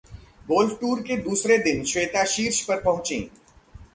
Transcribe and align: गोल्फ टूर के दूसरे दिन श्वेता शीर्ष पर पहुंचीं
गोल्फ 0.47 0.79
टूर 0.81 1.01
के 1.01 1.17
दूसरे 1.17 1.57
दिन 1.57 1.83
श्वेता 1.83 2.23
शीर्ष 2.25 2.63
पर 2.65 2.81
पहुंचीं 2.83 3.21